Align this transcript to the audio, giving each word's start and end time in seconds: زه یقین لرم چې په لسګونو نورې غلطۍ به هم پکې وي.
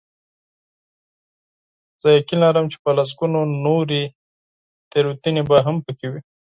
زه 2.01 2.07
یقین 2.17 2.39
لرم 2.43 2.65
چې 2.71 2.77
په 2.83 2.89
لسګونو 2.97 3.39
نورې 3.65 4.03
غلطۍ 5.05 5.31
به 5.49 5.57
هم 5.65 5.75
پکې 5.85 6.07
وي. 6.11 6.21